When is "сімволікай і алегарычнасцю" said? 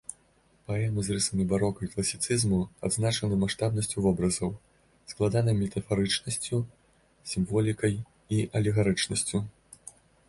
7.35-9.45